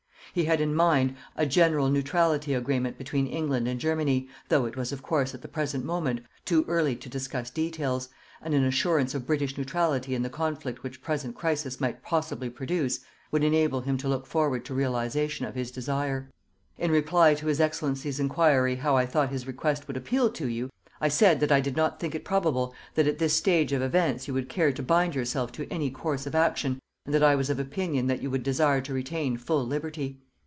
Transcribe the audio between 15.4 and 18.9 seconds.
of his desire. In reply to his Excellency's inquiry